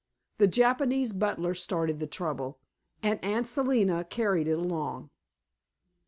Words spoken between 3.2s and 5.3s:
Aunt Selina carried it along.